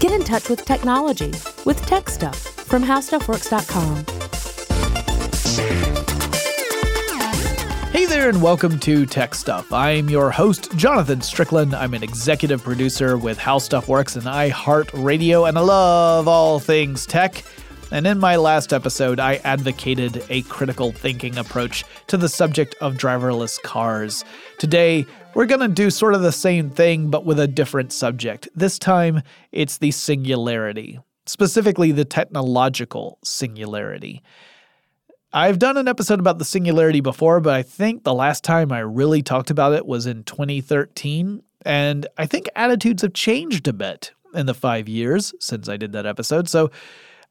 [0.00, 1.30] Get in touch with technology
[1.66, 4.06] with Tech Stuff from HowStuffWorks.com.
[7.92, 9.70] Hey there, and welcome to Tech Stuff.
[9.74, 11.74] I'm your host, Jonathan Strickland.
[11.74, 17.04] I'm an executive producer with How Stuff Works and iHeartRadio, and I love all things
[17.04, 17.44] tech.
[17.92, 22.94] And in my last episode, I advocated a critical thinking approach to the subject of
[22.94, 24.24] driverless cars.
[24.58, 28.48] Today, we're going to do sort of the same thing, but with a different subject.
[28.54, 29.22] This time,
[29.52, 34.22] it's the singularity, specifically the technological singularity.
[35.32, 38.80] I've done an episode about the singularity before, but I think the last time I
[38.80, 41.42] really talked about it was in 2013.
[41.64, 45.92] And I think attitudes have changed a bit in the five years since I did
[45.92, 46.48] that episode.
[46.48, 46.70] So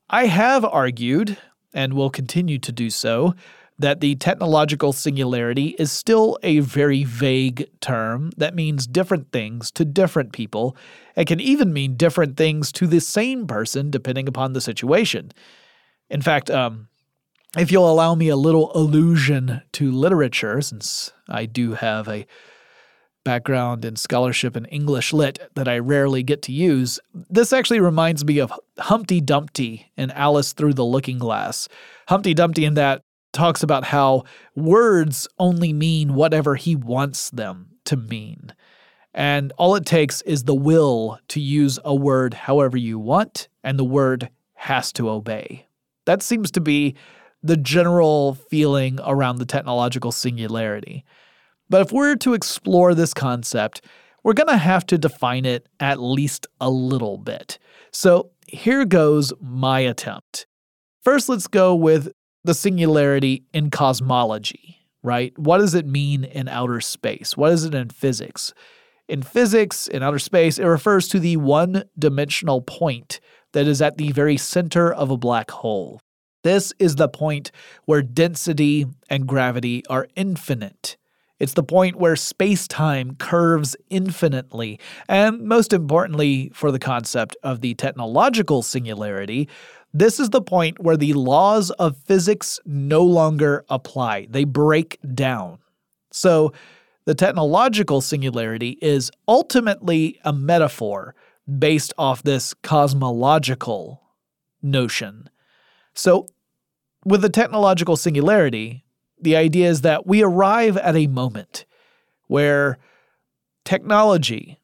[0.09, 1.37] I have argued,
[1.73, 3.35] and will continue to do so,
[3.79, 9.85] that the technological singularity is still a very vague term that means different things to
[9.85, 10.75] different people
[11.15, 15.31] and can even mean different things to the same person depending upon the situation.
[16.09, 16.89] In fact, um,
[17.57, 22.27] if you'll allow me a little allusion to literature, since I do have a
[23.23, 28.25] background in scholarship in English lit that I rarely get to use, this actually reminds
[28.25, 31.67] me of Humpty Dumpty in Alice Through the Looking Glass.
[32.07, 34.23] Humpty Dumpty, in that, talks about how
[34.55, 38.53] words only mean whatever he wants them to mean.
[39.13, 43.77] And all it takes is the will to use a word however you want, and
[43.77, 45.67] the word has to obey.
[46.05, 46.95] That seems to be
[47.41, 51.05] the general feeling around the technological singularity.
[51.69, 53.81] But if we're to explore this concept,
[54.23, 57.57] we're going to have to define it at least a little bit.
[57.91, 60.45] So here goes my attempt.
[61.03, 62.11] First, let's go with
[62.49, 65.37] the singularity in cosmology, right?
[65.37, 67.37] What does it mean in outer space?
[67.37, 68.55] What is it in physics?
[69.07, 73.19] In physics, in outer space, it refers to the one dimensional point
[73.51, 76.01] that is at the very center of a black hole.
[76.41, 77.51] This is the point
[77.85, 80.97] where density and gravity are infinite.
[81.39, 84.79] It's the point where space time curves infinitely.
[85.07, 89.47] And most importantly, for the concept of the technological singularity,
[89.93, 95.59] this is the point where the laws of physics no longer apply, they break down.
[96.11, 96.53] So,
[97.05, 101.15] the technological singularity is ultimately a metaphor
[101.57, 104.01] based off this cosmological
[104.61, 105.29] notion.
[105.95, 106.27] So,
[107.03, 108.85] with the technological singularity,
[109.19, 111.65] the idea is that we arrive at a moment
[112.27, 112.77] where
[113.65, 114.59] technology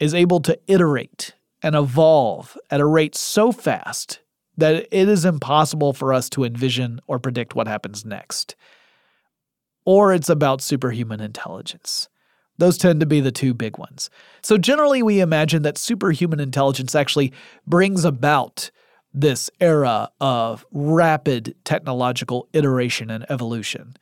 [0.00, 4.20] is able to iterate and evolve at a rate so fast
[4.56, 8.56] that it is impossible for us to envision or predict what happens next.
[9.84, 12.08] Or it's about superhuman intelligence.
[12.58, 14.08] Those tend to be the two big ones.
[14.42, 17.32] So, generally, we imagine that superhuman intelligence actually
[17.66, 18.70] brings about
[19.12, 23.96] this era of rapid technological iteration and evolution.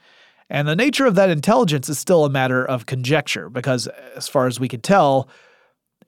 [0.49, 4.47] And the nature of that intelligence is still a matter of conjecture because, as far
[4.47, 5.29] as we can tell,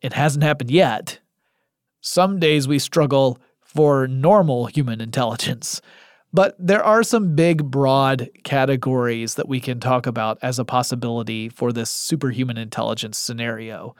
[0.03, 1.19] it hasn't happened yet.
[2.01, 3.41] Some days we struggle
[3.76, 5.81] for normal human intelligence.
[6.32, 11.48] But there are some big, broad categories that we can talk about as a possibility
[11.48, 13.94] for this superhuman intelligence scenario.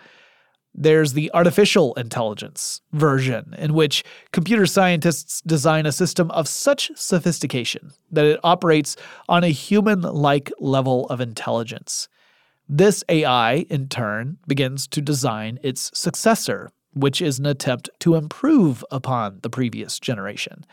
[0.75, 7.93] There's the artificial intelligence version, in which computer scientists design a system of such sophistication
[8.11, 8.97] that it operates
[9.29, 12.09] on a human like level of intelligence.
[12.69, 18.85] This AI, in turn, begins to design its successor, which is an attempt to improve
[18.91, 20.65] upon the previous generation.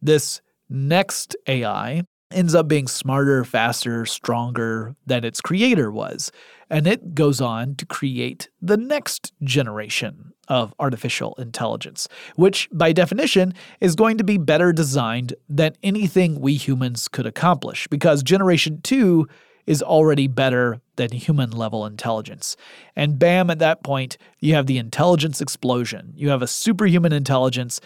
[0.00, 0.40] This
[0.70, 6.32] next AI ends up being smarter, faster, stronger than its creator was.
[6.70, 13.54] And it goes on to create the next generation of artificial intelligence, which by definition
[13.80, 19.26] is going to be better designed than anything we humans could accomplish, because generation two
[19.68, 22.56] is already better than human level intelligence.
[22.96, 26.14] And bam, at that point, you have the intelligence explosion.
[26.16, 27.78] You have a superhuman intelligence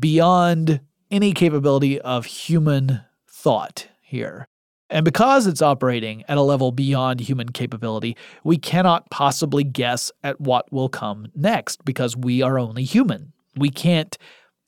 [0.00, 0.80] beyond
[1.10, 4.48] any capability of human thought here.
[4.88, 10.40] And because it's operating at a level beyond human capability, we cannot possibly guess at
[10.40, 13.34] what will come next because we are only human.
[13.54, 14.16] We can't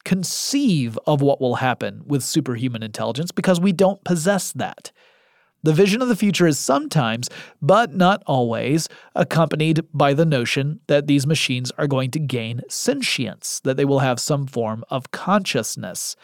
[0.04, 4.92] conceive of what will happen with superhuman intelligence because we don't possess that.
[5.62, 7.28] The vision of the future is sometimes,
[7.60, 13.60] but not always, accompanied by the notion that these machines are going to gain sentience,
[13.64, 16.16] that they will have some form of consciousness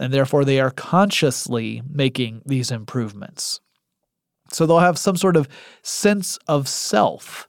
[0.00, 3.60] and therefore they are consciously making these improvements.
[4.50, 5.46] So they'll have some sort of
[5.82, 7.46] sense of self.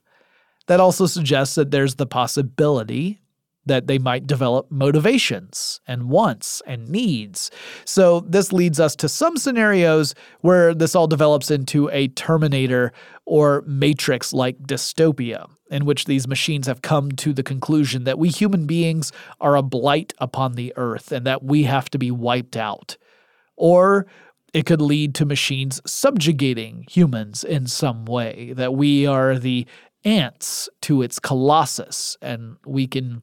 [0.68, 3.21] That also suggests that there's the possibility
[3.66, 7.52] that they might develop motivations and wants and needs.
[7.86, 12.92] So, this leads us to some scenarios where this all develops into a Terminator
[13.26, 18.30] or Matrix like dystopia, in which these machines have come to the conclusion that we
[18.30, 22.58] human beings are a blight upon the earth and that we have to be wiped
[22.58, 22.98] out.
[23.56, 24.08] Or
[24.54, 29.66] it could lead to machines subjugating humans in some way, that we are the
[30.04, 33.22] ants to its colossus and we can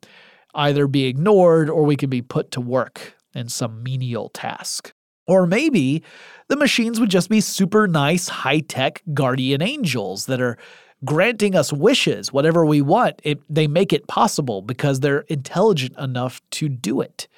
[0.58, 4.92] either be ignored or we can be put to work in some menial task.
[5.26, 6.02] Or maybe
[6.48, 10.58] the machines would just be super nice, high tech guardian angels that are
[11.04, 13.20] granting us wishes, whatever we want.
[13.22, 17.28] It, they make it possible because they're intelligent enough to do it.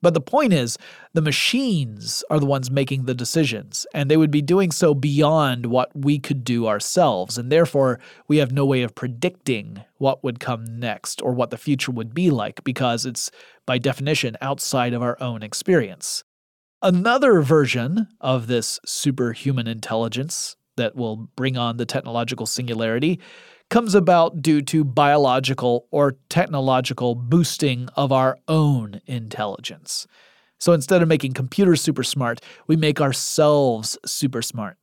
[0.00, 0.78] But the point is,
[1.12, 5.66] the machines are the ones making the decisions, and they would be doing so beyond
[5.66, 7.98] what we could do ourselves, and therefore
[8.28, 12.14] we have no way of predicting what would come next or what the future would
[12.14, 13.30] be like because it's,
[13.66, 16.22] by definition, outside of our own experience.
[16.80, 23.18] Another version of this superhuman intelligence that will bring on the technological singularity
[23.68, 30.06] comes about due to biological or technological boosting of our own intelligence.
[30.58, 34.76] So instead of making computers super smart, we make ourselves super smart,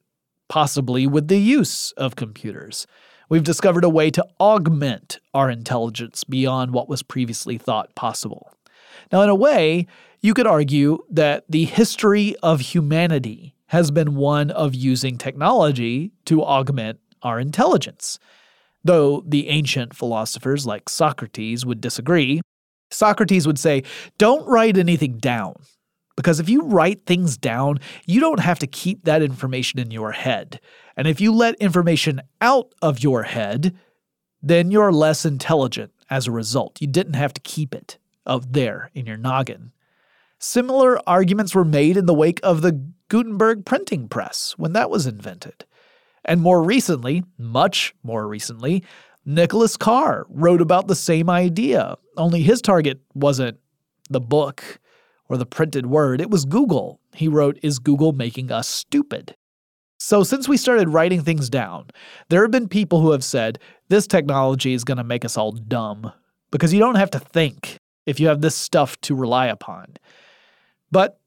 [0.48, 2.86] possibly with the use of computers.
[3.28, 8.54] We've discovered a way to augment our intelligence beyond what was previously thought possible.
[9.12, 9.88] Now, in a way,
[10.22, 16.44] you could argue that the history of humanity has been one of using technology to
[16.44, 18.20] augment our intelligence.
[18.86, 22.42] Though the ancient philosophers like Socrates would disagree,
[22.92, 23.82] Socrates would say,
[24.20, 25.56] Don't write anything down.
[26.16, 30.14] Because if you write things down, you don't have to keep that information in your
[30.14, 30.62] head.
[30.96, 33.76] And if you let information out of your head,
[34.42, 36.80] then you're less intelligent as a result.
[36.80, 39.72] You didn't have to keep it up there in your noggin.
[40.38, 45.08] Similar arguments were made in the wake of the Gutenberg printing press when that was
[45.08, 45.66] invented.
[46.26, 48.84] And more recently, much more recently,
[49.26, 53.58] Nicholas Carr wrote about the same idea, only his target wasn't
[54.10, 54.80] the book
[55.30, 57.00] or the printed word, it was Google.
[57.14, 59.36] He wrote, Is Google making us stupid?
[59.98, 61.88] So, since we started writing things down,
[62.30, 63.58] there have been people who have said,
[63.90, 66.12] This technology is going to make us all dumb
[66.52, 69.96] because you don't have to think if you have this stuff to rely upon.
[70.92, 71.20] But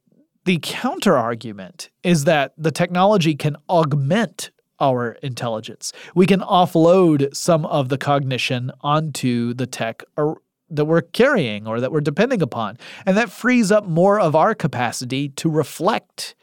[0.45, 5.93] the counter argument is that the technology can augment our intelligence.
[6.15, 10.41] We can offload some of the cognition onto the tech or,
[10.71, 12.79] that we're carrying or that we're depending upon.
[13.07, 16.35] And that frees up more of our capacity to reflect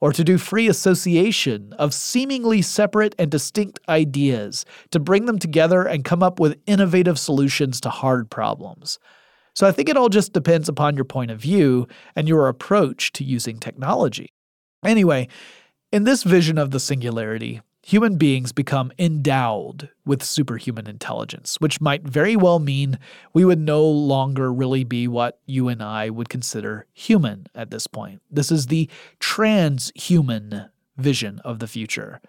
[0.00, 5.82] or to do free association of seemingly separate and distinct ideas, to bring them together
[5.82, 8.98] and come up with innovative solutions to hard problems.
[9.54, 11.86] So I think it all just depends upon your point of view
[12.16, 14.32] and your approach to using technology.
[14.82, 15.28] Anyway,
[15.92, 22.02] in this vision of the singularity, human beings become endowed with superhuman intelligence, which might
[22.02, 22.98] very well mean
[23.32, 27.86] we would no longer really be what you and I would consider human at this
[27.86, 28.22] point.
[28.30, 28.88] This is the
[29.18, 32.20] transhuman vision of the future.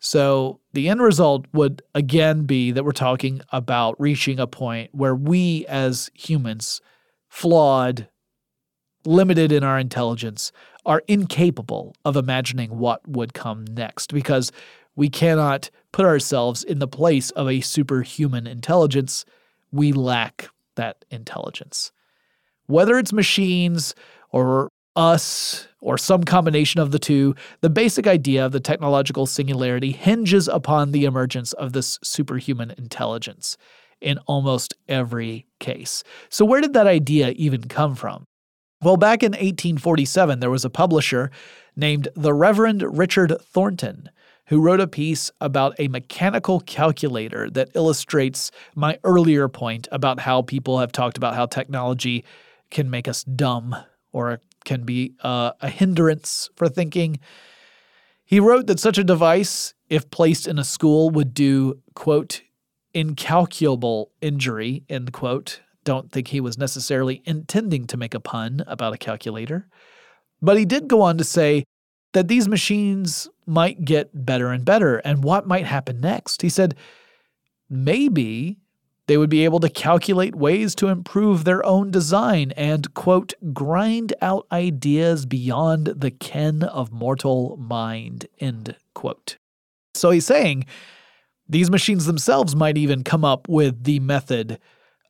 [0.00, 5.14] So the end result would again be that we're talking about reaching a point where
[5.14, 6.80] we as humans,
[7.28, 8.08] flawed,
[9.04, 10.52] limited in our intelligence,
[10.86, 14.52] are incapable of imagining what would come next because
[14.96, 19.24] we cannot put ourselves in the place of a superhuman intelligence.
[19.70, 21.92] We lack that intelligence.
[22.66, 23.94] Whether it's machines
[24.30, 29.92] or us or some combination of the two, the basic idea of the technological singularity
[29.92, 33.56] hinges upon the emergence of this superhuman intelligence
[34.00, 36.02] in almost every case.
[36.28, 38.24] So, where did that idea even come from?
[38.80, 41.32] Well, back in 1847, there was a publisher
[41.74, 44.08] named the Reverend Richard Thornton
[44.46, 50.42] who wrote a piece about a mechanical calculator that illustrates my earlier point about how
[50.42, 52.24] people have talked about how technology
[52.70, 53.74] can make us dumb
[54.12, 57.18] or can be uh, a hindrance for thinking.
[58.24, 62.42] He wrote that such a device, if placed in a school, would do, quote,
[62.94, 68.92] incalculable injury, end quote, don't think he was necessarily intending to make a pun about
[68.92, 69.66] a calculator.
[70.42, 71.64] But he did go on to say
[72.12, 74.98] that these machines might get better and better.
[74.98, 76.42] And what might happen next?
[76.42, 76.74] He said,
[77.70, 78.58] maybe
[79.06, 84.12] they would be able to calculate ways to improve their own design and, quote, grind
[84.20, 89.38] out ideas beyond the ken of mortal mind, end quote.
[89.94, 90.66] So he's saying
[91.48, 94.58] these machines themselves might even come up with the method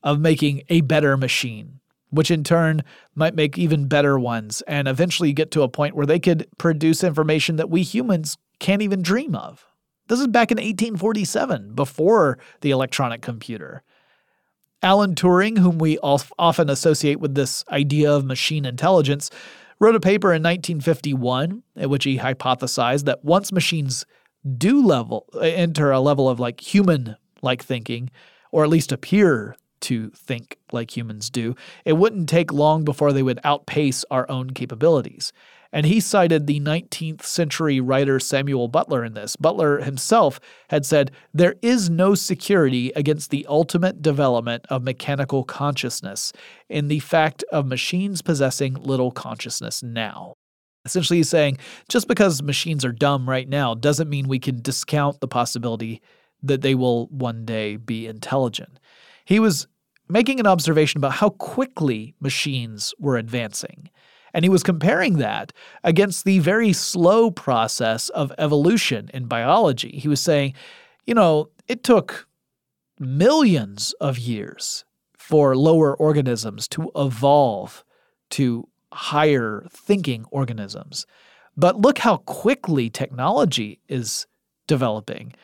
[0.03, 2.83] of making a better machine, which in turn
[3.15, 7.05] might make even better ones and eventually get to a point where they could produce
[7.05, 9.67] information that we humans can't even dream of.
[10.09, 13.83] This is back in 1847, before the electronic computer.
[14.83, 19.31] Alan Turing, whom we often associate with this idea of machine intelligence,
[19.81, 24.07] wrote a paper in 1951 in which he hypothesized that once machines
[24.57, 28.11] do level enter a level of like human like thinking
[28.51, 31.55] or at least appear to think like humans do,
[31.85, 35.33] it wouldn't take long before they would outpace our own capabilities.
[35.73, 39.37] And he cited the 19th century writer Samuel Butler in this.
[39.37, 46.33] Butler himself had said, There is no security against the ultimate development of mechanical consciousness
[46.71, 50.35] in the fact of machines possessing little consciousness now.
[50.87, 51.59] Essentially, he's saying
[51.91, 56.01] just because machines are dumb right now doesn't mean we can discount the possibility
[56.43, 58.79] that they will one day be intelligent.
[59.29, 59.69] He was
[60.09, 63.91] making an observation about how quickly machines were advancing.
[64.33, 65.53] And he was comparing that
[65.85, 69.99] against the very slow process of evolution in biology.
[69.99, 70.55] He was saying,
[71.05, 72.27] you know, it took
[72.99, 74.87] millions of years
[75.19, 77.85] for lower organisms to evolve
[78.31, 81.05] to higher thinking organisms.
[81.55, 84.27] But look how quickly technology is
[84.67, 85.35] developing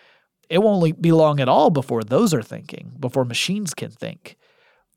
[0.48, 4.36] it won't be long at all before those are thinking, before machines can think.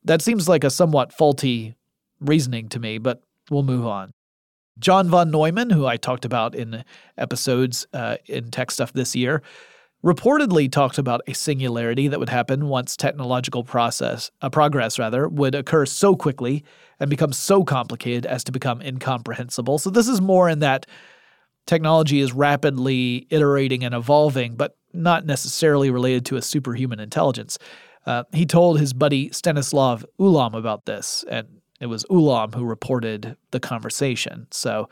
[0.04, 1.74] That seems like a somewhat faulty
[2.20, 4.12] reasoning to me, but we'll move on.
[4.78, 6.84] John von Neumann, who I talked about in
[7.16, 9.42] episodes uh, in Tech Stuff this year,
[10.04, 15.54] reportedly talked about a singularity that would happen once technological process, uh, progress rather, would
[15.54, 16.64] occur so quickly
[17.00, 19.78] and become so complicated as to become incomprehensible.
[19.78, 20.86] So this is more in that
[21.68, 27.58] technology is rapidly iterating and evolving, but not necessarily related to a superhuman intelligence.
[28.06, 31.46] Uh, he told his buddy Stanislav Ulam about this, and
[31.78, 34.48] it was Ulam who reported the conversation.
[34.50, 34.88] So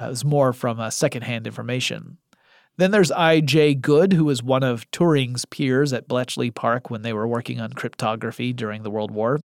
[0.00, 2.18] uh, it was more from uh, secondhand information.
[2.78, 3.74] Then there's I.J.
[3.74, 7.72] Good, who was one of Turing's peers at Bletchley Park when they were working on
[7.72, 9.40] cryptography during the World War.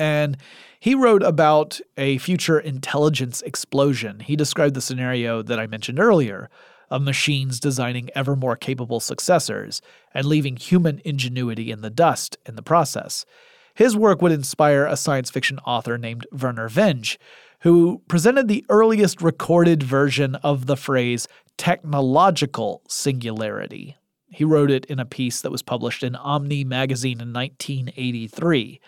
[0.00, 0.38] And
[0.80, 4.20] he wrote about a future intelligence explosion.
[4.20, 6.48] He described the scenario that I mentioned earlier
[6.88, 9.82] of machines designing ever more capable successors
[10.14, 13.26] and leaving human ingenuity in the dust in the process.
[13.74, 17.18] His work would inspire a science fiction author named Vernor Vinge,
[17.60, 21.28] who presented the earliest recorded version of the phrase
[21.58, 23.96] technological singularity.
[24.28, 28.80] He wrote it in a piece that was published in Omni magazine in 1983.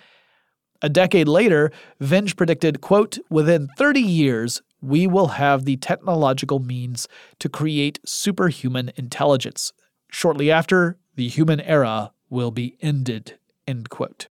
[0.83, 1.71] A decade later,
[2.01, 7.07] Vinge predicted, quote, within 30 years, we will have the technological means
[7.39, 9.73] to create superhuman intelligence.
[10.11, 13.39] Shortly after, the human era will be ended.
[13.67, 14.27] End quote.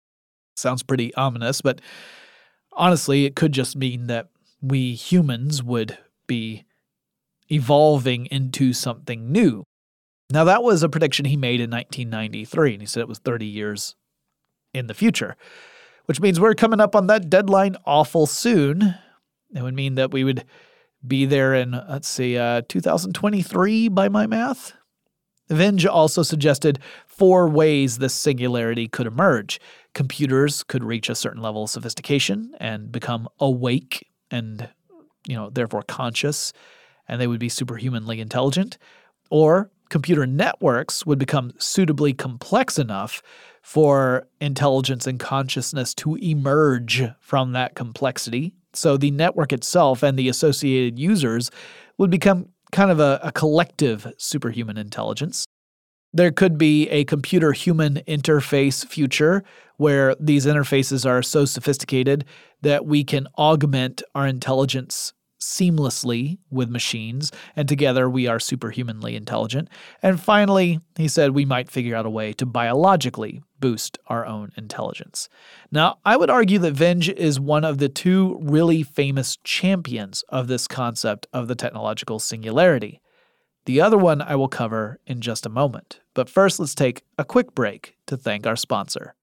[0.56, 1.82] Sounds pretty ominous, but
[2.72, 4.29] honestly, it could just mean that
[4.62, 6.65] we humans would be
[7.51, 9.63] evolving into something new.
[10.32, 13.46] Now, that was a prediction he made in 1993, and he said it was 30
[13.46, 13.96] years
[14.74, 15.36] in the future,
[16.10, 18.96] which means we're coming up on that deadline awful soon.
[19.54, 20.44] It would mean that we would
[21.06, 24.74] be there in, let's see, uh, 2023 by my math.
[25.51, 29.62] Vinge also suggested four ways this singularity could emerge.
[29.94, 34.68] Computers could reach a certain level of sophistication and become awake and,
[35.28, 36.54] you know, therefore conscious,
[37.08, 38.80] and they would be superhumanly intelligent.
[39.30, 43.22] Or computer networks would become suitably complex enough
[43.62, 50.30] for intelligence and consciousness to emerge from that complexity so the network itself and the
[50.30, 51.50] associated users
[51.98, 55.46] would become kind of a, a collective superhuman intelligence.
[56.13, 59.44] There could be a computer human interface future
[59.78, 62.25] where these interfaces are so sophisticated
[62.62, 69.69] that we can augment our intelligence seamlessly with machines, and together we are superhumanly intelligent.
[70.03, 74.51] And finally, he said we might figure out a way to biologically boost our own
[74.58, 75.29] intelligence.
[75.72, 80.48] Now, I would argue that Vinge is one of the two really famous champions of
[80.48, 83.01] this concept of the technological singularity.
[83.65, 86.00] The other one I will cover in just a moment.
[86.13, 89.15] But first, let's take a quick break to thank our sponsor.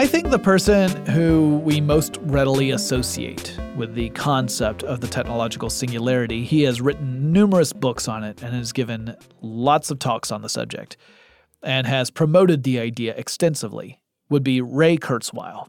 [0.00, 5.68] I think the person who we most readily associate with the concept of the technological
[5.68, 10.40] singularity, he has written numerous books on it and has given lots of talks on
[10.40, 10.96] the subject
[11.62, 15.68] and has promoted the idea extensively, would be Ray Kurzweil.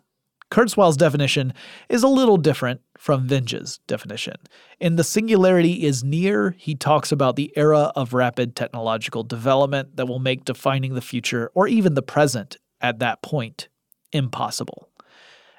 [0.49, 1.53] Kurzweil's definition
[1.89, 4.35] is a little different from Vinge's definition.
[4.79, 10.07] In The Singularity is Near, he talks about the era of rapid technological development that
[10.07, 13.67] will make defining the future or even the present at that point
[14.11, 14.89] impossible.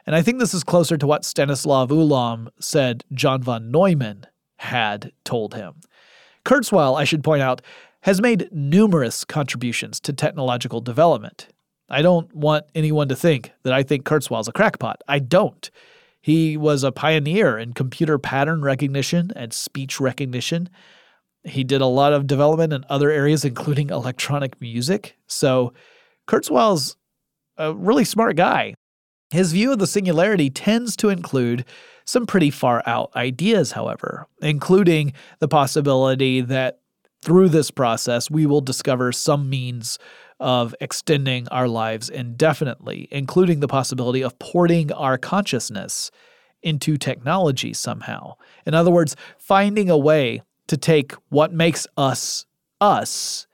[0.06, 5.12] And I think this is closer to what Stanislav Ulam said John von Neumann had
[5.24, 5.74] told him.
[6.44, 7.62] Kurzweil, I should point out,
[8.02, 11.48] has made numerous contributions to technological development.
[11.88, 15.02] I don't want anyone to think that I think Kurzweil's a crackpot.
[15.06, 15.70] I don't.
[16.20, 20.68] He was a pioneer in computer pattern recognition and speech recognition.
[21.44, 25.16] He did a lot of development in other areas, including electronic music.
[25.26, 25.74] So
[26.28, 26.96] Kurzweil's
[27.56, 28.74] a really smart guy.
[29.30, 31.64] His view of the singularity tends to include
[32.04, 36.80] some pretty far out ideas, however, including the possibility that
[37.22, 39.98] through this process we will discover some means
[40.40, 46.10] of extending our lives indefinitely, including the possibility of porting our consciousness
[46.62, 48.34] into technology somehow.
[48.66, 52.44] In other words, finding a way to take what makes us
[52.80, 53.46] us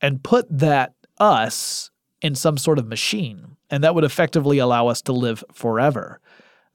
[0.00, 1.90] and put that us
[2.22, 3.56] in some sort of machine.
[3.70, 6.20] And that would effectively allow us to live forever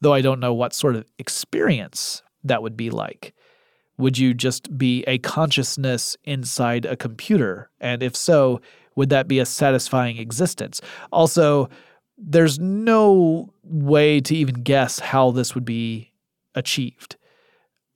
[0.02, 3.34] though I don't know what sort of experience that would be like.
[3.98, 7.70] Would you just be a consciousness inside a computer?
[7.80, 8.62] And if so,
[8.96, 10.82] would that be a satisfying existence?
[11.12, 11.70] Also,
[12.18, 16.12] there's no way to even guess how this would be
[16.54, 17.16] achieved.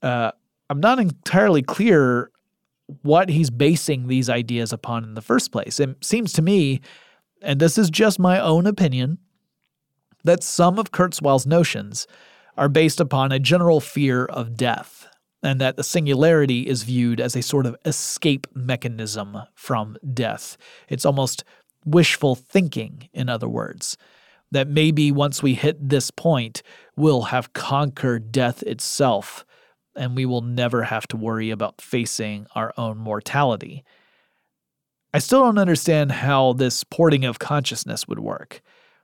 [0.01, 0.31] Uh,
[0.69, 2.31] I'm not entirely clear
[3.03, 5.79] what he's basing these ideas upon in the first place.
[5.79, 6.81] It seems to me,
[7.41, 9.19] and this is just my own opinion,
[10.23, 12.07] that some of Kurzweil's notions
[12.57, 15.07] are based upon a general fear of death,
[15.41, 20.57] and that the singularity is viewed as a sort of escape mechanism from death.
[20.89, 21.43] It's almost
[21.85, 23.95] wishful thinking, in other words,
[24.51, 26.61] that maybe once we hit this point,
[26.97, 29.45] we'll have conquered death itself,
[29.95, 33.85] and we will never have to worry about facing our own mortality.
[35.13, 38.61] I still don't understand how this porting of consciousness would work.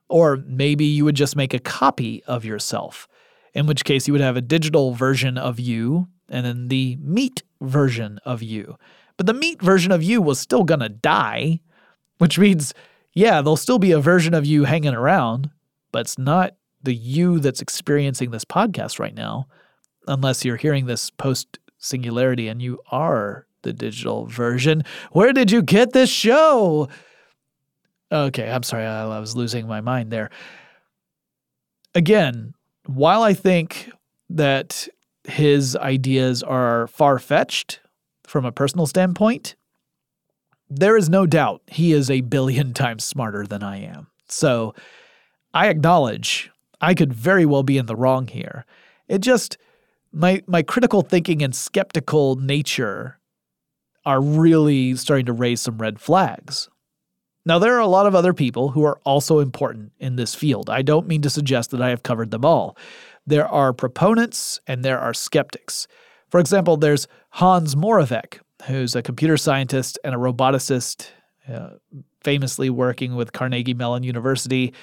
[0.08, 3.08] Or maybe you would just make a copy of yourself,
[3.54, 7.42] in which case you would have a digital version of you and then the meat
[7.62, 8.78] version of you.
[9.18, 11.62] But the meat version of you was still gonna die,
[12.18, 12.74] which means,
[13.14, 15.50] yeah, there'll still be a version of you hanging around,
[15.92, 19.48] but it's not the you that's experiencing this podcast right now,
[20.08, 24.86] unless you're hearing this post singularity and you are the digital version.
[25.12, 26.88] Where did you get this show?
[28.12, 30.30] Okay, I'm sorry, I, was losing my mind there.
[31.94, 32.54] Again,
[32.86, 33.92] while I think
[34.30, 34.88] that
[35.24, 37.82] his ideas are far fetched
[38.24, 39.56] from a personal standpoint,
[40.70, 44.08] there is no doubt he is a billion times smarter than I am.
[44.28, 44.74] So
[45.54, 46.52] I acknowledge
[46.82, 48.66] I could very well be in the wrong here.
[49.08, 49.58] It just,
[50.12, 53.20] my, my critical thinking and skeptical nature
[54.06, 56.70] are really starting to raise some red flags.
[57.46, 60.70] Now, there are a lot of other people who are also important in this field.
[60.70, 62.76] I don't mean to suggest that I have covered them all.
[63.28, 65.88] There are proponents and there are skeptics.
[66.30, 71.10] For example, there's Hans Moravec, who's a computer scientist and a roboticist,
[71.48, 71.72] uh,
[72.24, 74.74] famously working with Carnegie Mellon University.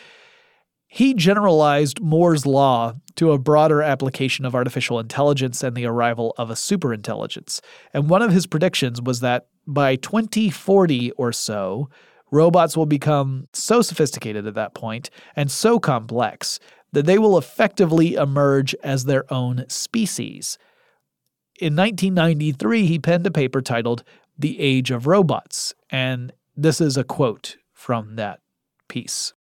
[0.95, 6.51] He generalized Moore's law to a broader application of artificial intelligence and the arrival of
[6.51, 7.63] a superintelligence.
[7.95, 11.89] And one of his predictions was that by 2040 or so,
[12.31, 16.61] robots will become so sophisticated at that point and so complex
[16.93, 20.59] that they will effectively emerge as their own species.
[21.59, 24.05] In 1993, he penned a paper titled
[24.39, 28.41] The Age of Robots, and this is a quote from that
[28.89, 29.33] piece.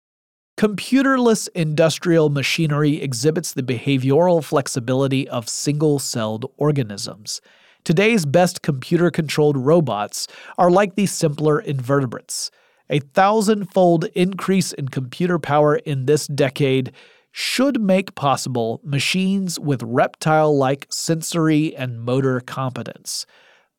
[0.61, 7.41] Computerless industrial machinery exhibits the behavioral flexibility of single celled organisms.
[7.83, 12.51] Today's best computer controlled robots are like the simpler invertebrates.
[12.91, 16.93] A thousand-fold increase in computer power in this decade
[17.33, 23.25] should make possible machines with reptile like sensory and motor competence.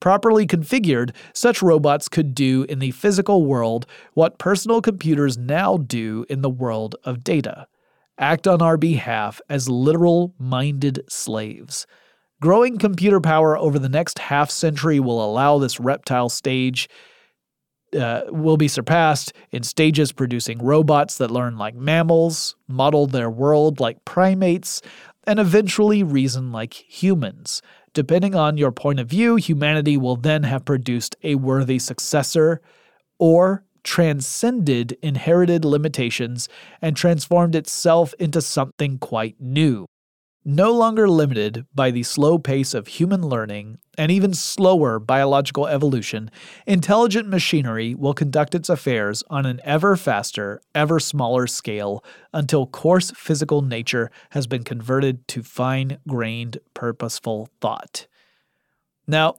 [0.02, 6.26] Properly configured, such robots could do in the physical world what personal computers now do
[6.30, 7.68] in the world of data
[8.22, 11.88] act on our behalf as literal minded slaves.
[12.40, 16.88] Growing computer power over the next half century will allow this reptile stage
[18.00, 23.80] uh, will be surpassed in stages producing robots that learn like mammals, model their world
[23.80, 24.82] like primates,
[25.28, 27.62] and eventually reason like humans.
[27.94, 32.62] Depending on your point of view, humanity will then have produced a worthy successor
[33.20, 36.48] or transcended inherited limitations
[36.82, 39.86] and transformed itself into something quite new.
[40.44, 46.32] No longer limited by the slow pace of human learning and even slower biological evolution,
[46.66, 53.12] intelligent machinery will conduct its affairs on an ever faster, ever smaller scale until coarse
[53.12, 58.08] physical nature has been converted to fine grained, purposeful thought.
[59.06, 59.36] Now,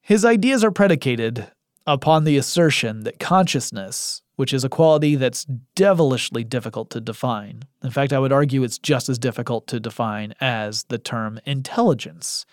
[0.00, 1.50] his ideas are predicated
[1.86, 7.90] upon the assertion that consciousness, which is a quality that's devilishly difficult to define, in
[7.90, 12.46] fact, I would argue it's just as difficult to define as the term intelligence.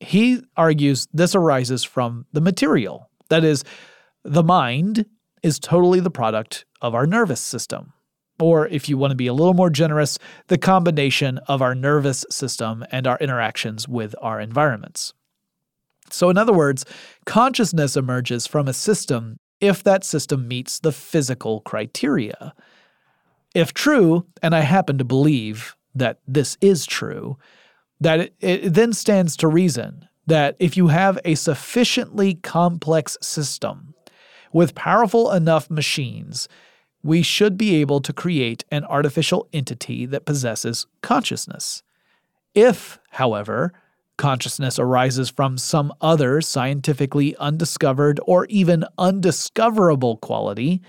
[0.00, 3.08] He argues this arises from the material.
[3.28, 3.62] That is,
[4.24, 5.06] the mind
[5.44, 7.92] is totally the product of our nervous system.
[8.40, 10.18] Or, if you want to be a little more generous,
[10.48, 15.14] the combination of our nervous system and our interactions with our environments.
[16.10, 16.84] So, in other words,
[17.24, 22.52] consciousness emerges from a system if that system meets the physical criteria.
[23.54, 27.38] If true, and I happen to believe that this is true,
[28.00, 33.94] that it, it, then stands to reason that if you have a sufficiently complex system
[34.52, 36.48] with powerful enough machines,
[37.04, 41.82] we should be able to create an artificial entity that possesses consciousness.
[42.54, 43.72] If, however,
[44.22, 50.80] consciousness arises from some other scientifically undiscovered or even undiscoverable quality,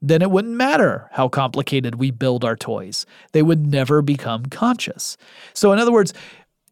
[0.00, 3.06] then it wouldn't matter how complicated we build our toys.
[3.30, 5.16] They would never become conscious.
[5.54, 6.12] So, in other words,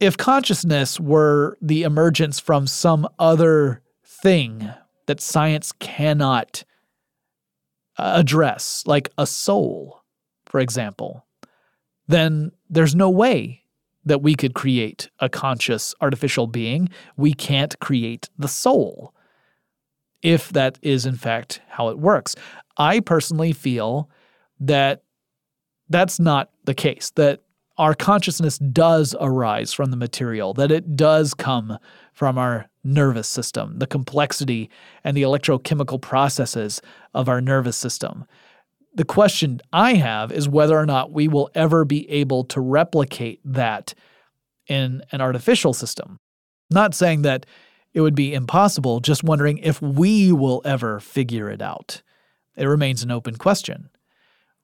[0.01, 4.68] if consciousness were the emergence from some other thing
[5.07, 6.64] that science cannot
[7.99, 10.03] uh, address, like a soul,
[10.46, 11.25] for example,
[12.09, 13.60] then there's no way
[14.11, 16.88] that we could create a conscious artificial being.
[17.16, 19.14] We can't create the soul,
[20.20, 22.35] if that is in fact how it works.
[22.77, 24.11] I personally feel
[24.59, 25.05] that
[25.88, 27.42] that's not the case, that
[27.79, 31.79] our consciousness does arise from the material, that it does come
[32.12, 34.70] from our nervous system, the complexity
[35.05, 36.83] and the electrochemical processes
[37.14, 38.27] of our nervous system
[38.94, 43.40] the question I have is whether or not we will ever be able to replicate
[43.44, 43.94] that
[44.66, 46.18] in an artificial system.
[46.70, 47.46] Not saying that
[47.92, 52.03] it would be impossible, just wondering if we will ever figure it out.
[52.57, 53.90] It remains an open question.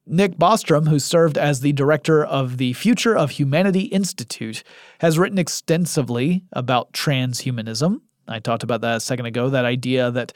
[0.06, 4.62] Nick Bostrom, who served as the director of the Future of Humanity Institute,
[5.00, 8.00] has written extensively about transhumanism.
[8.28, 10.32] I talked about that a second ago, that idea that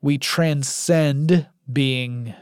[0.00, 2.34] we transcend being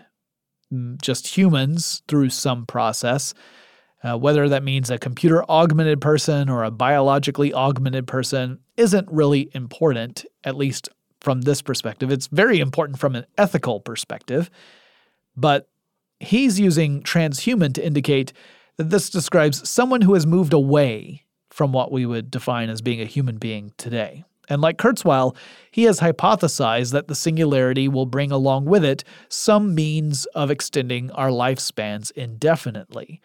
[1.00, 3.34] just humans through some process.
[4.04, 9.50] Uh, whether that means a computer augmented person or a biologically augmented person isn't really
[9.54, 10.88] important, at least
[11.20, 12.12] from this perspective.
[12.12, 14.50] It's very important from an ethical perspective,
[15.36, 15.68] but
[16.20, 18.32] he's using transhuman to indicate
[18.76, 23.00] that this describes someone who has moved away from what we would define as being
[23.00, 24.24] a human being today.
[24.48, 25.36] And like Kurzweil,
[25.70, 31.10] he has hypothesized that the singularity will bring along with it some means of extending
[31.12, 33.20] our lifespans indefinitely.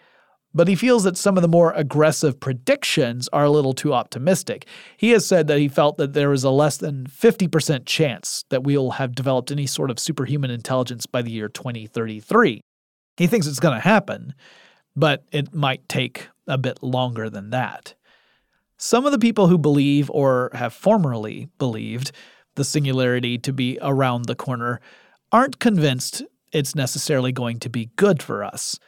[0.55, 4.67] But he feels that some of the more aggressive predictions are a little too optimistic.
[4.97, 8.63] He has said that he felt that there is a less than 50% chance that
[8.63, 12.61] we'll have developed any sort of superhuman intelligence by the year 2033.
[13.17, 14.35] He thinks it's going to happen,
[14.95, 17.95] but it might take a bit longer than that.
[18.77, 22.11] Some of the people who believe or have formerly believed
[22.55, 24.79] the singularity to be around the corner
[25.31, 28.79] aren't convinced it's necessarily going to be good for us.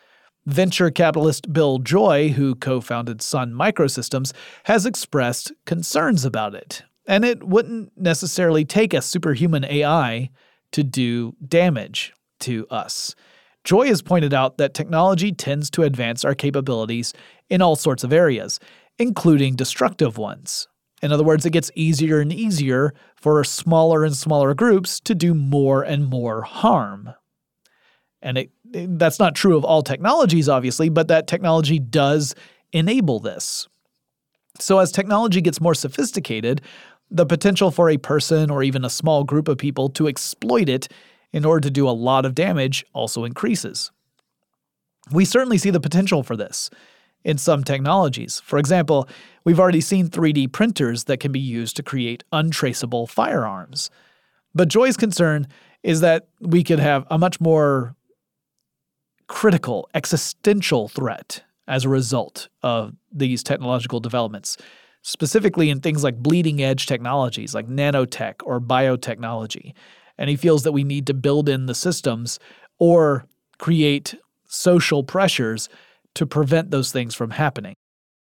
[0.45, 4.31] Venture capitalist Bill Joy, who co founded Sun Microsystems,
[4.65, 6.83] has expressed concerns about it.
[7.07, 10.29] And it wouldn't necessarily take a superhuman AI
[10.71, 13.15] to do damage to us.
[13.63, 17.13] Joy has pointed out that technology tends to advance our capabilities
[17.49, 18.59] in all sorts of areas,
[18.97, 20.67] including destructive ones.
[21.01, 25.33] In other words, it gets easier and easier for smaller and smaller groups to do
[25.33, 27.13] more and more harm.
[28.21, 32.33] And it, it, that's not true of all technologies, obviously, but that technology does
[32.71, 33.67] enable this.
[34.59, 36.61] So, as technology gets more sophisticated,
[37.11, 40.87] the potential for a person or even a small group of people to exploit it
[41.31, 43.91] in order to do a lot of damage also increases.
[45.11, 46.69] We certainly see the potential for this
[47.25, 48.39] in some technologies.
[48.45, 49.09] For example,
[49.43, 53.89] we've already seen 3D printers that can be used to create untraceable firearms.
[54.53, 55.47] But Joy's concern
[55.83, 57.95] is that we could have a much more
[59.27, 64.55] critical, existential threat as a result of these technological developments,
[65.01, 69.73] specifically in things like bleeding edge technologies like nanotech or biotechnology.
[70.17, 72.39] And he feels that we need to build in the systems
[72.77, 73.25] or
[73.57, 74.13] create
[74.47, 75.69] social pressures
[76.15, 77.75] to prevent those things from happening.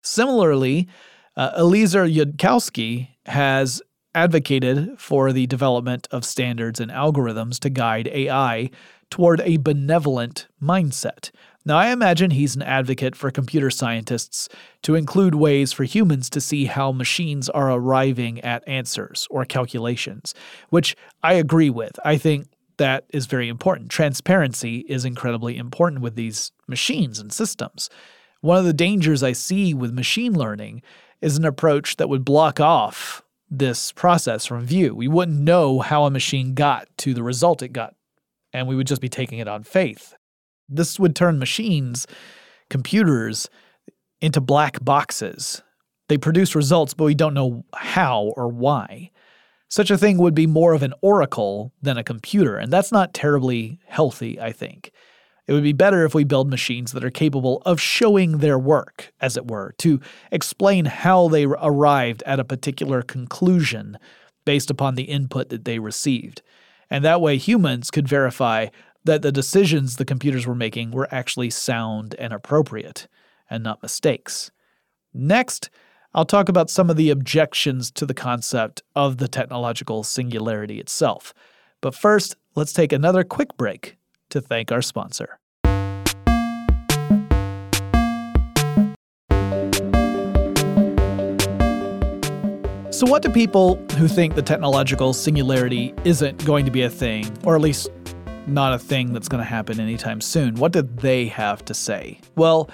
[0.04, 0.88] Similarly,
[1.36, 3.82] uh, Eliezer Yudkowsky has
[4.16, 8.70] advocated for the development of standards and algorithms to guide AI
[9.10, 11.30] toward a benevolent mindset.
[11.66, 14.48] Now, I imagine he's an advocate for computer scientists
[14.84, 20.34] to include ways for humans to see how machines are arriving at answers or calculations,
[20.70, 22.00] which I agree with.
[22.06, 22.48] I think
[22.78, 23.90] that is very important.
[23.90, 27.90] Transparency is incredibly important with these machines and systems.
[28.42, 30.82] One of the dangers I see with machine learning
[31.22, 34.94] is an approach that would block off this process from view.
[34.94, 37.96] We wouldn't know how a machine got to the result it got,
[38.54, 40.16] and we would just be taking it on faith.
[40.70, 42.06] This would turn machines,
[42.70, 43.50] computers,
[44.22, 45.62] into black boxes.
[46.10, 49.12] They produce results, but we don't know how or why.
[49.70, 53.14] Such a thing would be more of an oracle than a computer, and that's not
[53.14, 54.92] terribly healthy, I think.
[55.46, 59.14] It would be better if we build machines that are capable of showing their work,
[59.22, 60.00] as it were, to
[60.32, 63.98] explain how they arrived at a particular conclusion
[64.46, 66.42] based upon the input that they received.
[66.90, 68.68] And that way, humans could verify
[69.04, 73.08] that the decisions the computers were making were actually sound and appropriate,
[73.50, 74.52] and not mistakes.
[75.14, 75.70] Next,
[76.18, 81.32] I'll talk about some of the objections to the concept of the technological singularity itself.
[81.80, 83.98] But first, let's take another quick break
[84.32, 85.38] to thank our sponsor.
[92.90, 97.32] So, what do people who think the technological singularity isn't going to be a thing,
[97.44, 97.92] or at least
[98.48, 102.20] not a thing that's going to happen anytime soon, what do they have to say?
[102.36, 102.72] Well,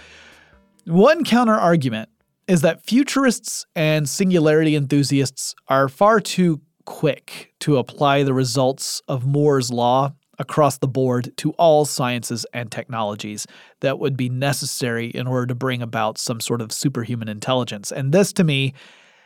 [0.85, 2.07] one counter argument
[2.47, 9.25] is that futurists and singularity enthusiasts are far too quick to apply the results of
[9.25, 13.47] Moore's Law across the board to all sciences and technologies
[13.81, 17.91] that would be necessary in order to bring about some sort of superhuman intelligence.
[17.91, 18.73] And this, to me,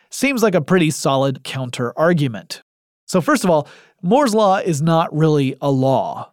[0.10, 2.62] seems like a pretty solid counter argument.
[3.06, 3.68] So, first of all,
[4.02, 6.32] Moore's Law is not really a law,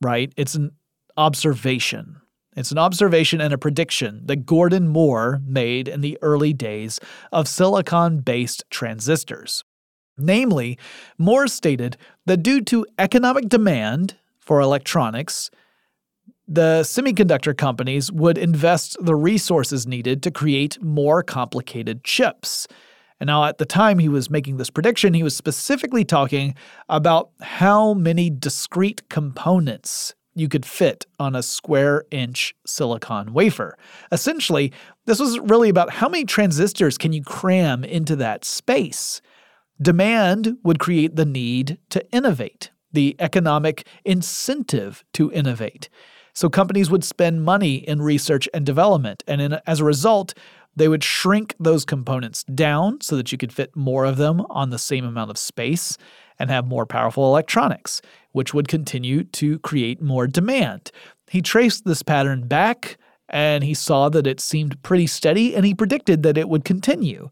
[0.00, 0.32] right?
[0.36, 0.72] It's an
[1.16, 2.20] observation.
[2.58, 6.98] It's an observation and a prediction that Gordon Moore made in the early days
[7.30, 9.62] of silicon based transistors.
[10.16, 10.76] Namely,
[11.18, 15.52] Moore stated that due to economic demand for electronics,
[16.48, 22.66] the semiconductor companies would invest the resources needed to create more complicated chips.
[23.20, 26.56] And now, at the time he was making this prediction, he was specifically talking
[26.88, 33.76] about how many discrete components you could fit on a square inch silicon wafer.
[34.12, 34.72] Essentially,
[35.06, 39.20] this was really about how many transistors can you cram into that space.
[39.80, 45.88] Demand would create the need to innovate, the economic incentive to innovate.
[46.32, 50.34] So companies would spend money in research and development, and in, as a result,
[50.76, 54.70] they would shrink those components down so that you could fit more of them on
[54.70, 55.98] the same amount of space
[56.38, 58.00] and have more powerful electronics,
[58.38, 60.92] which would continue to create more demand.
[61.28, 62.96] He traced this pattern back
[63.28, 67.30] and he saw that it seemed pretty steady and he predicted that it would continue.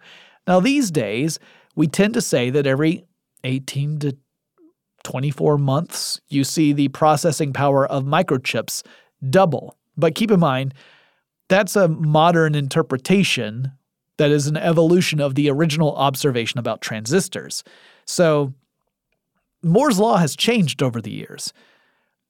[0.48, 1.38] Now, these days,
[1.76, 3.04] we tend to say that every
[3.44, 4.16] 18 to
[5.04, 8.84] 24 months, you see the processing power of microchips
[9.30, 9.76] double.
[9.96, 10.74] But keep in mind,
[11.48, 13.70] that's a modern interpretation
[14.16, 17.62] that is an evolution of the original observation about transistors.
[18.06, 18.54] So
[19.66, 21.52] Moore's Law has changed over the years.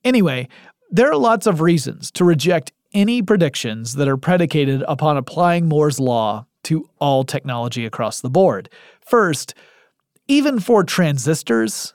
[0.04, 0.48] Anyway,
[0.90, 6.00] there are lots of reasons to reject any predictions that are predicated upon applying Moore's
[6.00, 8.68] Law to all technology across the board.
[9.00, 9.54] First,
[10.28, 11.94] even for transistors,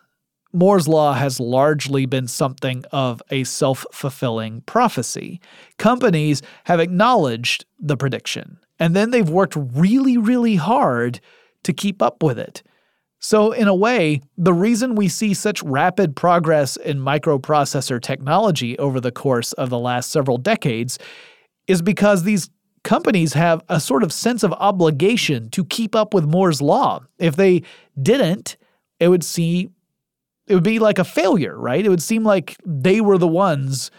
[0.53, 5.39] Moore's Law has largely been something of a self fulfilling prophecy.
[5.77, 11.19] Companies have acknowledged the prediction, and then they've worked really, really hard
[11.63, 12.63] to keep up with it.
[13.23, 18.99] So, in a way, the reason we see such rapid progress in microprocessor technology over
[18.99, 20.97] the course of the last several decades
[21.67, 22.49] is because these
[22.83, 27.01] companies have a sort of sense of obligation to keep up with Moore's law.
[27.19, 27.61] If they
[28.01, 28.57] didn't,
[28.99, 29.69] it would see
[30.47, 31.85] it would be like a failure, right?
[31.85, 33.91] It would seem like they were the ones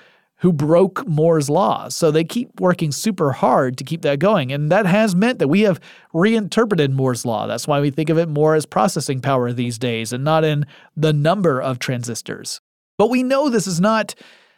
[0.42, 1.88] who broke Moore's law.
[1.88, 4.50] So they keep working super hard to keep that going.
[4.50, 5.78] And that has meant that we have
[6.12, 7.46] reinterpreted Moore's law.
[7.46, 10.66] That's why we think of it more as processing power these days and not in
[10.96, 12.60] the number of transistors.
[12.98, 14.16] But we know this is not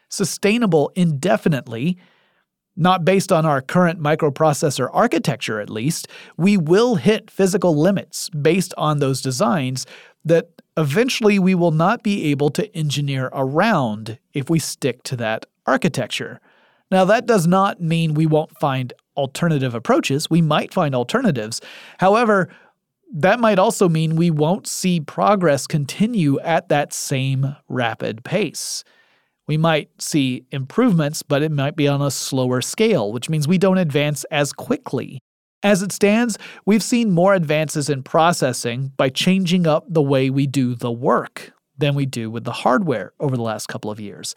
[0.08, 1.98] sustainable indefinitely.
[2.76, 8.74] Not based on our current microprocessor architecture, at least, we will hit physical limits based
[8.76, 9.86] on those designs
[10.24, 15.46] that eventually we will not be able to engineer around if we stick to that
[15.66, 16.40] architecture.
[16.90, 20.28] Now, that does not mean we won't find alternative approaches.
[20.28, 21.60] We might find alternatives.
[21.98, 22.48] However,
[23.12, 28.82] that might also mean we won't see progress continue at that same rapid pace.
[29.46, 33.58] We might see improvements, but it might be on a slower scale, which means we
[33.58, 35.20] don't advance as quickly.
[35.62, 40.46] As it stands, we've seen more advances in processing by changing up the way we
[40.46, 44.34] do the work than we do with the hardware over the last couple of years.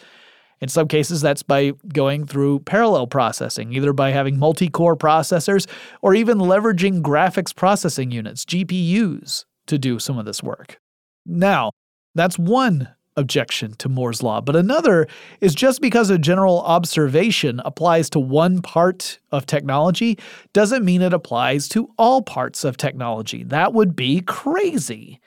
[0.60, 5.68] In some cases, that's by going through parallel processing, either by having multi core processors
[6.02, 10.80] or even leveraging graphics processing units, GPUs, to do some of this work.
[11.26, 11.72] Now,
[12.16, 15.08] that's one objection to Moore's Law, but another
[15.42, 20.18] is just because a general observation applies to one part of technology
[20.54, 23.44] doesn't mean it applies to all parts of technology.
[23.44, 25.20] That would be crazy.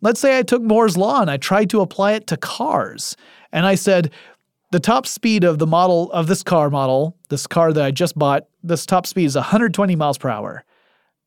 [0.00, 3.16] Let's say I took Moore's Law and I tried to apply it to cars,
[3.52, 4.12] and I said,
[4.70, 8.18] the top speed of the model of this car model, this car that I just
[8.18, 10.64] bought, this top speed is 120 miles per hour.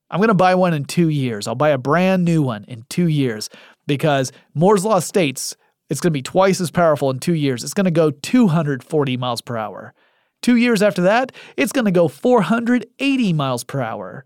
[0.10, 1.48] I'm going to buy one in two years.
[1.48, 3.50] I'll buy a brand new one in two years
[3.88, 5.56] because Moore's Law states
[5.90, 7.64] it's going to be twice as powerful in two years.
[7.64, 9.94] It's going to go 240 miles per hour.
[10.42, 14.26] Two years after that, it's going to go 480 miles per hour.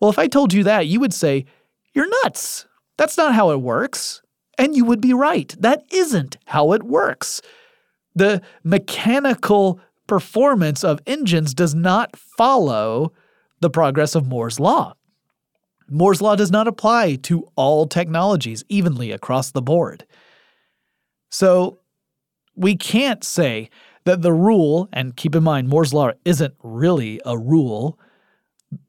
[0.00, 1.46] Well, if I told you that, you would say,
[1.94, 2.66] You're nuts.
[2.96, 4.22] That's not how it works.
[4.58, 5.54] And you would be right.
[5.58, 7.40] That isn't how it works.
[8.14, 13.12] The mechanical performance of engines does not follow
[13.60, 14.94] the progress of Moore's Law.
[15.88, 20.06] Moore's Law does not apply to all technologies evenly across the board.
[21.30, 21.78] So
[22.56, 23.70] we can't say
[24.04, 27.98] that the rule, and keep in mind, Moore's Law isn't really a rule,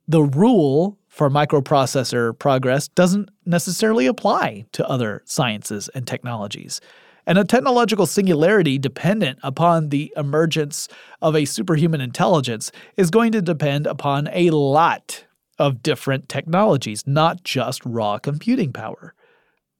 [0.07, 6.81] the rule for microprocessor progress doesn't necessarily apply to other sciences and technologies
[7.25, 10.87] and a technological singularity dependent upon the emergence
[11.21, 15.25] of a superhuman intelligence is going to depend upon a lot
[15.59, 19.13] of different technologies, not just raw computing power.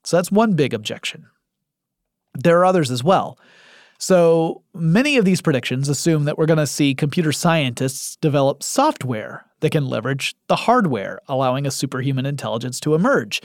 [0.03, 1.25] So that's one big objection.
[2.33, 3.37] There are others as well.
[3.97, 9.45] So many of these predictions assume that we're going to see computer scientists develop software
[9.59, 13.41] that can leverage the hardware, allowing a superhuman intelligence to emerge.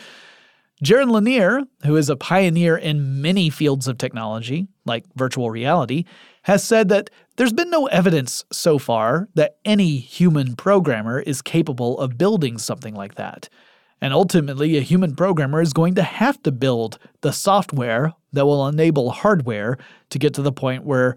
[0.85, 6.05] Jaron Lanier, who is a pioneer in many fields of technology, like virtual reality,
[6.43, 11.99] has said that there's been no evidence so far that any human programmer is capable
[11.99, 13.49] of building something like that.
[14.03, 18.69] And ultimately, a human programmer is going to have to build the software that will
[18.69, 19.79] enable hardware
[20.11, 21.17] to get to the point where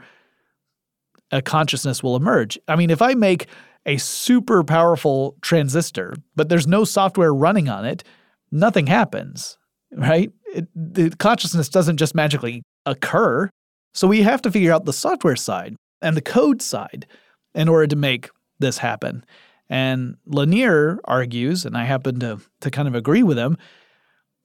[1.32, 2.58] a consciousness will emerge.
[2.70, 3.48] I mean, if I make
[3.86, 8.04] a super powerful transistor, but there's no software running on it,
[8.52, 9.58] nothing happens,
[9.92, 10.32] right?
[10.54, 13.50] It, the consciousness doesn't just magically occur.
[13.94, 17.08] So we have to figure out the software side and the code side
[17.54, 19.26] in order to make this happen.
[19.70, 23.58] And Lanier argues, and I happen to, to kind of agree with him,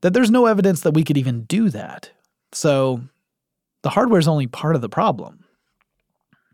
[0.03, 2.11] that there's no evidence that we could even do that.
[2.53, 3.01] So
[3.83, 5.45] the hardware is only part of the problem.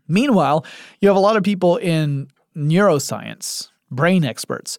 [0.07, 0.65] Meanwhile,
[0.99, 4.77] you have a lot of people in neuroscience, brain experts,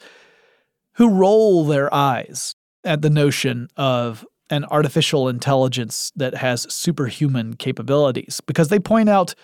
[0.95, 8.41] who roll their eyes at the notion of an artificial intelligence that has superhuman capabilities
[8.47, 9.35] because they point out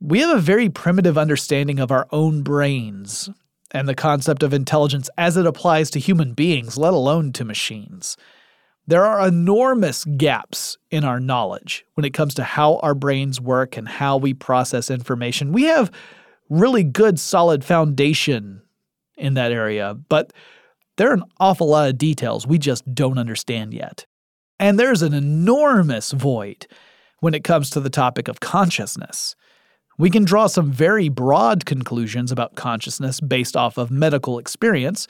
[0.00, 3.30] we have a very primitive understanding of our own brains
[3.70, 8.16] and the concept of intelligence as it applies to human beings, let alone to machines.
[8.86, 13.76] There are enormous gaps in our knowledge when it comes to how our brains work
[13.76, 15.52] and how we process information.
[15.52, 15.90] We have
[16.50, 18.62] really good, solid foundation
[19.16, 20.32] in that area, but
[20.96, 24.06] there are an awful lot of details we just don't understand yet.
[24.60, 26.66] And there's an enormous void
[27.20, 29.34] when it comes to the topic of consciousness.
[29.98, 35.06] We can draw some very broad conclusions about consciousness based off of medical experience.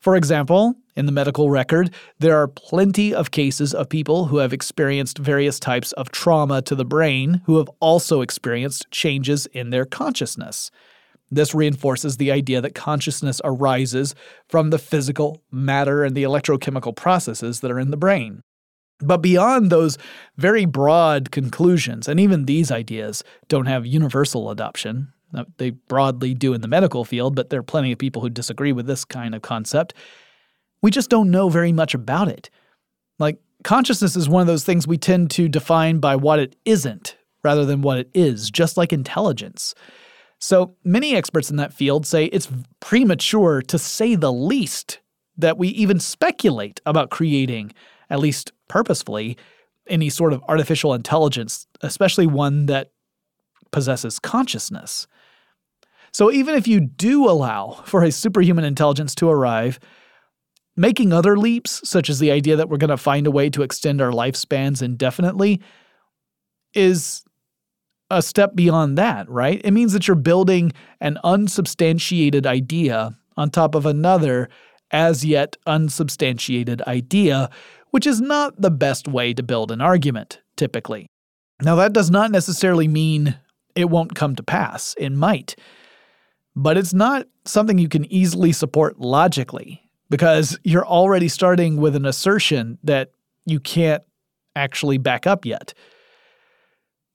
[0.00, 4.52] For example, in the medical record, there are plenty of cases of people who have
[4.52, 9.84] experienced various types of trauma to the brain who have also experienced changes in their
[9.84, 10.70] consciousness.
[11.32, 14.14] This reinforces the idea that consciousness arises
[14.50, 18.42] from the physical matter and the electrochemical processes that are in the brain.
[19.00, 19.96] But beyond those
[20.36, 26.52] very broad conclusions, and even these ideas don't have universal adoption, uh, they broadly do
[26.52, 29.34] in the medical field, but there are plenty of people who disagree with this kind
[29.34, 29.94] of concept.
[30.82, 32.50] We just don't know very much about it.
[33.18, 37.16] Like, consciousness is one of those things we tend to define by what it isn't
[37.42, 39.74] rather than what it is, just like intelligence.
[40.42, 42.48] So many experts in that field say it's
[42.80, 44.98] premature to say the least
[45.36, 47.72] that we even speculate about creating,
[48.10, 49.36] at least purposefully,
[49.86, 52.90] any sort of artificial intelligence, especially one that
[53.70, 55.06] possesses consciousness.
[56.12, 59.78] So even if you do allow for a superhuman intelligence to arrive,
[60.76, 63.62] making other leaps, such as the idea that we're going to find a way to
[63.62, 65.60] extend our lifespans indefinitely,
[66.74, 67.22] is
[68.12, 69.60] a step beyond that, right?
[69.64, 74.48] It means that you're building an unsubstantiated idea on top of another
[74.90, 77.48] as yet unsubstantiated idea,
[77.90, 81.06] which is not the best way to build an argument, typically.
[81.62, 83.36] Now, that does not necessarily mean
[83.74, 84.94] it won't come to pass.
[84.98, 85.56] It might.
[86.54, 92.04] But it's not something you can easily support logically because you're already starting with an
[92.04, 93.12] assertion that
[93.46, 94.02] you can't
[94.54, 95.72] actually back up yet.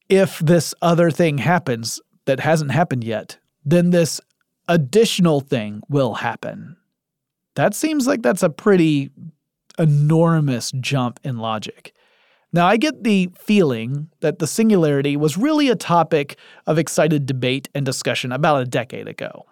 [0.10, 4.22] If this other thing happens that hasn't happened yet, then this
[4.68, 6.78] additional thing will happen.
[7.56, 9.12] That seems like that's a pretty
[9.80, 11.94] enormous jump in logic.
[12.54, 17.68] Now, I get the feeling that the singularity was really a topic of excited debate
[17.76, 19.46] and discussion about a decade ago.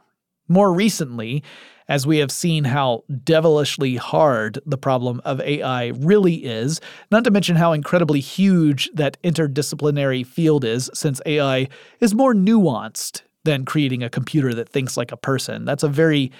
[0.47, 1.43] More recently,
[1.87, 6.81] as we have seen how devilishly hard the problem of AI really is,
[7.11, 11.67] not to mention how incredibly huge that interdisciplinary field is, since AI
[11.99, 15.65] is more nuanced than creating a computer that thinks like a person.
[15.65, 16.31] That's a very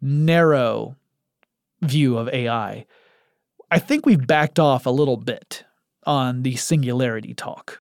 [0.00, 0.96] narrow
[1.82, 2.86] view of AI.
[3.70, 5.64] I think we've backed off a little bit
[6.06, 7.80] on the singularity talk.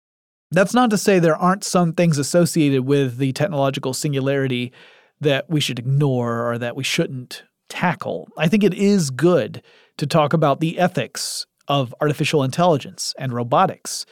[0.51, 4.73] That's not to say there aren't some things associated with the technological singularity
[5.21, 8.27] that we should ignore or that we shouldn't tackle.
[8.37, 9.63] I think it is good
[9.97, 14.05] to talk about the ethics of artificial intelligence and robotics,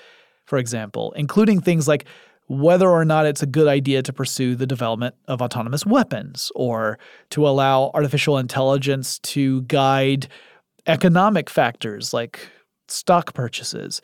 [0.46, 2.06] for example, including things like
[2.48, 6.98] whether or not it's a good idea to pursue the development of autonomous weapons or
[7.30, 10.28] to allow artificial intelligence to guide
[10.88, 12.50] economic factors like
[12.88, 14.02] stock purchases.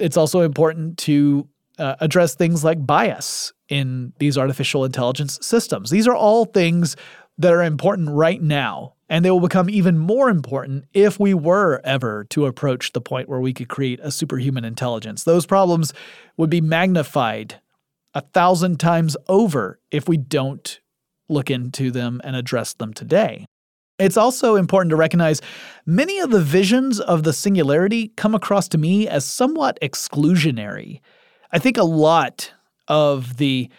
[0.00, 1.46] It's also important to
[1.78, 5.90] uh, address things like bias in these artificial intelligence systems.
[5.90, 6.96] These are all things
[7.38, 11.80] that are important right now, and they will become even more important if we were
[11.84, 15.24] ever to approach the point where we could create a superhuman intelligence.
[15.24, 15.92] Those problems
[16.36, 17.60] would be magnified
[18.14, 20.80] a thousand times over if we don't
[21.28, 23.46] look into them and address them today.
[23.98, 25.40] It's also important to recognize
[25.86, 31.00] many of the visions of the singularity come across to me as somewhat exclusionary.
[31.54, 32.52] I think a lot
[32.88, 33.70] of the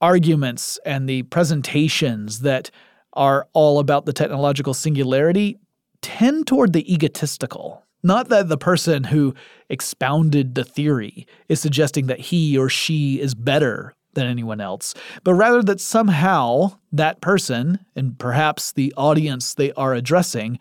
[0.00, 2.70] arguments and the presentations that
[3.12, 5.58] are all about the technological singularity
[6.00, 7.84] tend toward the egotistical.
[8.02, 9.34] Not that the person who
[9.68, 15.34] expounded the theory is suggesting that he or she is better than anyone else, but
[15.34, 20.58] rather that somehow that person, and perhaps the audience they are addressing,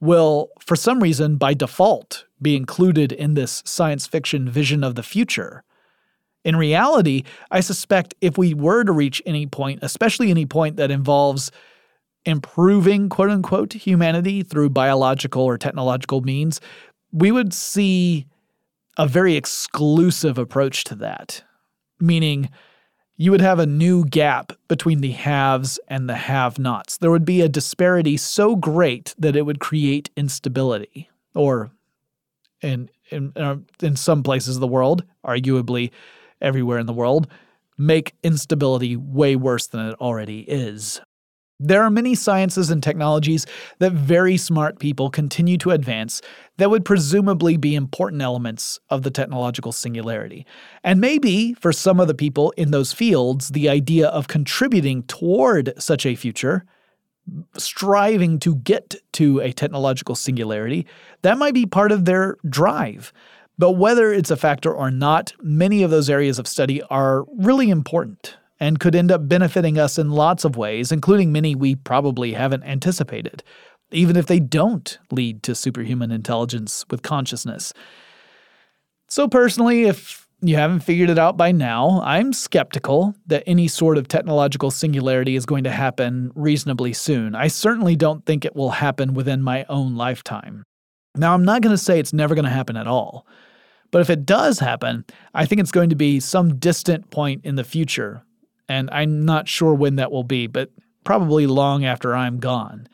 [0.00, 5.02] will, for some reason, by default, be included in this science fiction vision of the
[5.02, 5.64] future.
[6.44, 10.90] In reality, I suspect if we were to reach any point, especially any point that
[10.90, 11.50] involves
[12.24, 16.60] improving quote unquote humanity through biological or technological means,
[17.12, 18.26] we would see
[18.96, 21.42] a very exclusive approach to that.
[22.00, 22.50] Meaning,
[23.16, 26.98] you would have a new gap between the haves and the have nots.
[26.98, 31.72] There would be a disparity so great that it would create instability, or
[32.62, 33.32] in, in,
[33.82, 35.90] in some places of the world, arguably
[36.40, 37.28] everywhere in the world,
[37.76, 41.00] make instability way worse than it already is.
[41.60, 43.44] There are many sciences and technologies
[43.80, 46.22] that very smart people continue to advance
[46.56, 50.46] that would presumably be important elements of the technological singularity.
[50.84, 55.72] And maybe, for some of the people in those fields, the idea of contributing toward
[55.82, 56.64] such a future,
[57.56, 60.86] striving to get to a technological singularity,
[61.22, 63.12] that might be part of their drive.
[63.58, 67.70] But whether it's a factor or not, many of those areas of study are really
[67.70, 72.32] important and could end up benefiting us in lots of ways, including many we probably
[72.32, 73.42] haven't anticipated,
[73.90, 77.72] even if they don't lead to superhuman intelligence with consciousness.
[79.08, 83.98] So, personally, if you haven't figured it out by now, I'm skeptical that any sort
[83.98, 87.34] of technological singularity is going to happen reasonably soon.
[87.34, 90.62] I certainly don't think it will happen within my own lifetime.
[91.16, 93.26] Now, I'm not going to say it's never going to happen at all.
[93.90, 97.56] But if it does happen, I think it's going to be some distant point in
[97.56, 98.22] the future
[98.68, 100.70] and I'm not sure when that will be, but
[101.04, 102.86] probably long after I'm gone.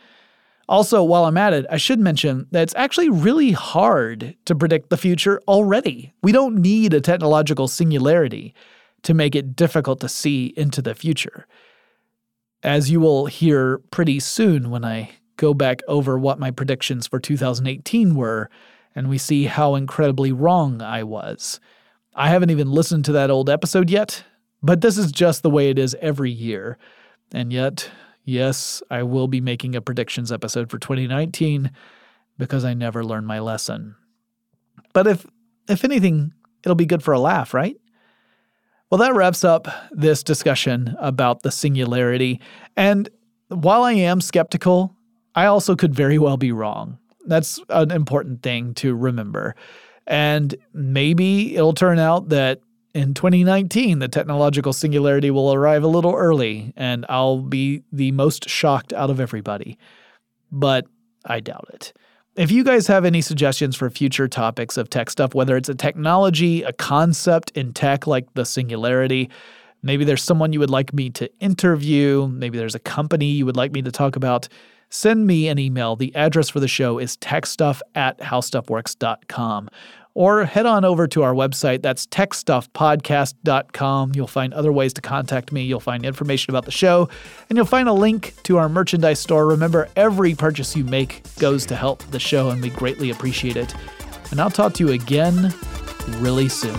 [0.69, 4.89] Also, while I'm at it, I should mention that it's actually really hard to predict
[4.89, 6.15] the future already.
[6.23, 8.55] We don't need a technological singularity
[9.03, 11.47] to make it difficult to see into the future.
[12.63, 17.19] As you will hear pretty soon when I go back over what my predictions for
[17.19, 18.49] 2018 were
[18.95, 21.61] and we see how incredibly wrong I was.
[22.15, 24.25] I haven't even listened to that old episode yet,
[24.63, 26.79] but this is just the way it is every year.
[27.33, 27.91] And yet,
[28.25, 31.71] yes, I will be making a predictions episode for 2019
[32.39, 33.97] because I never learned my lesson.
[34.93, 35.27] But if
[35.69, 36.33] if anything,
[36.63, 37.77] it'll be good for a laugh, right?
[38.91, 42.41] Well, that wraps up this discussion about the singularity.
[42.77, 43.09] And
[43.49, 44.95] while I am skeptical,
[45.35, 46.99] I also could very well be wrong.
[47.27, 49.55] That's an important thing to remember.
[50.07, 52.61] And maybe it'll turn out that
[52.95, 58.49] in 2019, the technological singularity will arrive a little early and I'll be the most
[58.49, 59.79] shocked out of everybody.
[60.53, 60.87] But
[61.25, 61.93] I doubt it.
[62.37, 65.75] If you guys have any suggestions for future topics of tech stuff, whether it's a
[65.75, 69.31] technology, a concept in tech like the singularity,
[69.83, 73.57] maybe there's someone you would like me to interview, maybe there's a company you would
[73.57, 74.49] like me to talk about,
[74.95, 75.97] send me an email.
[75.97, 79.69] The address for the show is techstuff at howstuffworks.com.
[80.17, 81.83] Or head on over to our website.
[81.83, 84.13] That's techstuffpodcast.com.
[84.15, 85.65] You'll find other ways to contact me.
[85.65, 87.09] You'll find information about the show,
[87.49, 89.49] and you'll find a link to our merchandise store.
[89.49, 93.75] Remember, every purchase you make goes to help the show, and we greatly appreciate it.
[94.31, 95.53] And I'll talk to you again
[96.21, 96.79] really soon.